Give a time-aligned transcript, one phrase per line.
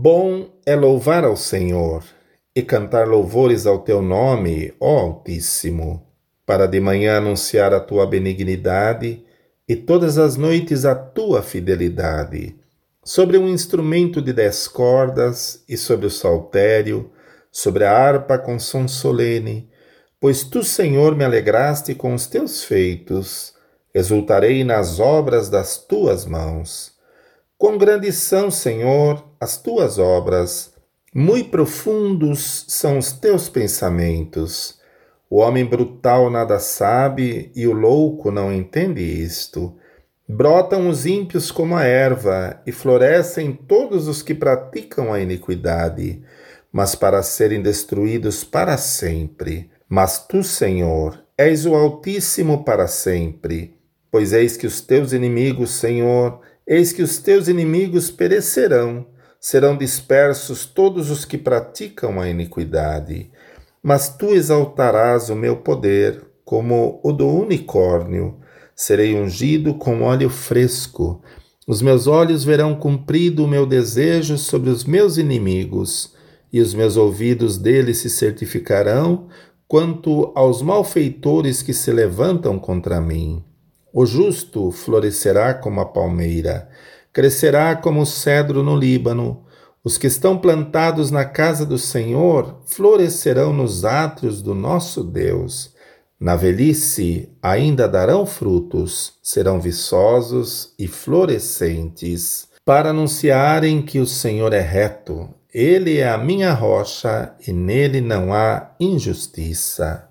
[0.00, 2.04] Bom é louvar ao Senhor
[2.54, 6.06] e cantar louvores ao teu nome, ó Altíssimo,
[6.46, 9.24] para de manhã anunciar a tua benignidade
[9.68, 12.54] e todas as noites a tua fidelidade.
[13.02, 17.10] Sobre um instrumento de dez cordas e sobre o saltério,
[17.50, 19.68] sobre a harpa com som solene,
[20.20, 23.52] pois tu, Senhor, me alegraste com os teus feitos,
[23.92, 26.96] exultarei nas obras das tuas mãos.
[27.58, 30.72] Quão grandes são, Senhor, as tuas obras,
[31.12, 34.78] muito profundos são os teus pensamentos.
[35.28, 39.74] O homem brutal nada sabe e o louco não entende isto.
[40.28, 46.22] Brotam os ímpios como a erva e florescem todos os que praticam a iniquidade,
[46.70, 49.68] mas para serem destruídos para sempre.
[49.88, 53.74] Mas tu, Senhor, és o Altíssimo para sempre,
[54.12, 59.06] pois eis que os teus inimigos, Senhor, Eis que os teus inimigos perecerão,
[59.40, 63.30] serão dispersos todos os que praticam a iniquidade.
[63.82, 68.36] Mas tu exaltarás o meu poder como o do unicórnio.
[68.76, 71.22] Serei ungido com óleo fresco.
[71.66, 76.14] Os meus olhos verão cumprido o meu desejo sobre os meus inimigos,
[76.52, 79.28] e os meus ouvidos deles se certificarão
[79.66, 83.42] quanto aos malfeitores que se levantam contra mim.
[83.92, 86.68] O justo florescerá como a palmeira,
[87.12, 89.44] crescerá como o cedro no Líbano.
[89.82, 95.72] Os que estão plantados na casa do Senhor florescerão nos átrios do nosso Deus.
[96.20, 104.60] Na velhice ainda darão frutos, serão viçosos e florescentes, para anunciarem que o Senhor é
[104.60, 105.30] reto.
[105.54, 110.06] Ele é a minha rocha e nele não há injustiça.